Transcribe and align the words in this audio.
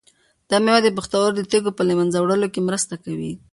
دا 0.49 0.57
مېوه 0.63 0.81
د 0.83 0.87
پښتورګو 0.97 1.35
د 1.37 1.41
تیږو 1.51 1.71
په 1.77 1.81
له 1.87 1.93
منځه 1.99 2.17
وړلو 2.19 2.47
کې 2.53 2.61
مرسته 2.67 2.93
کوي. 3.03 3.33